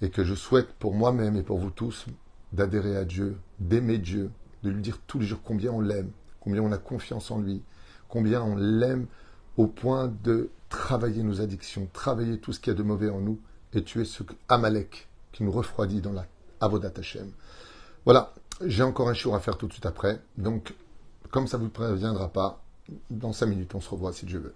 et 0.00 0.10
que 0.10 0.24
je 0.24 0.34
souhaite 0.34 0.72
pour 0.74 0.94
moi-même 0.94 1.36
et 1.36 1.42
pour 1.42 1.58
vous 1.58 1.70
tous 1.70 2.06
d'adhérer 2.52 2.96
à 2.96 3.04
Dieu, 3.04 3.38
d'aimer 3.60 3.98
Dieu, 3.98 4.30
de 4.62 4.70
lui 4.70 4.82
dire 4.82 4.98
tous 5.06 5.18
les 5.18 5.26
jours 5.26 5.40
combien 5.42 5.72
on 5.72 5.80
l'aime, 5.80 6.10
combien 6.40 6.62
on 6.62 6.72
a 6.72 6.78
confiance 6.78 7.30
en 7.30 7.38
lui, 7.38 7.62
combien 8.08 8.42
on 8.42 8.56
l'aime 8.56 9.06
au 9.56 9.66
point 9.66 10.12
de 10.22 10.50
travailler 10.68 11.22
nos 11.22 11.40
addictions, 11.40 11.88
travailler 11.92 12.38
tout 12.38 12.52
ce 12.52 12.60
qu'il 12.60 12.72
y 12.72 12.76
a 12.76 12.78
de 12.78 12.82
mauvais 12.82 13.10
en 13.10 13.20
nous 13.20 13.38
et 13.74 13.82
tuer 13.82 14.04
ce 14.04 14.22
Amalek 14.48 15.08
qui 15.32 15.44
nous 15.44 15.52
refroidit 15.52 16.00
dans 16.00 16.12
la 16.12 16.26
Avodat 16.60 16.92
Hashem. 16.96 17.30
Voilà, 18.04 18.34
j'ai 18.64 18.82
encore 18.82 19.08
un 19.08 19.14
jour 19.14 19.34
à 19.34 19.40
faire 19.40 19.56
tout 19.56 19.66
de 19.66 19.72
suite 19.72 19.86
après, 19.86 20.20
donc 20.38 20.74
comme 21.30 21.46
ça 21.46 21.58
ne 21.58 21.64
vous 21.64 21.70
préviendra 21.70 22.28
pas, 22.28 22.62
dans 23.10 23.32
cinq 23.32 23.46
minutes, 23.46 23.74
on 23.74 23.80
se 23.80 23.88
revoit 23.90 24.12
si 24.12 24.26
Dieu 24.26 24.38
veut. 24.38 24.54